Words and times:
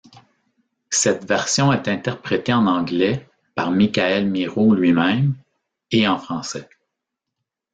Cette 0.89 1.25
version 1.25 1.71
est 1.71 1.87
interprétée 1.87 2.53
en 2.53 2.65
anglais 2.65 3.29
par 3.53 3.69
Mickaël 3.69 4.27
Miro 4.27 4.73
lui-même, 4.73 5.35
et 5.91 6.07
en 6.07 6.17
français. 6.17 6.67